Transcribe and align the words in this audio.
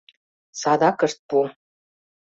Садак 0.61 0.99
ышт 1.05 1.17
пу. 1.27 1.37